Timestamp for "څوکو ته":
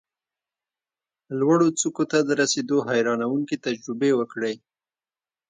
1.79-2.17